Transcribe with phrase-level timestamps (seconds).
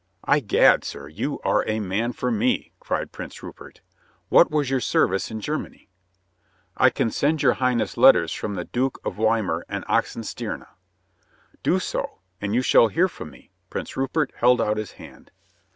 [0.23, 3.81] "I'gad, sir, you are a man for me," cried Prince Rupert.
[4.29, 5.89] "What was your service in Germany?"
[6.75, 10.69] "I can send your Highness letters from the Duke of Weimar and Oxenstierna."
[11.61, 15.29] "Do so, and you shall hear from me," Prince Rupert held out his hand.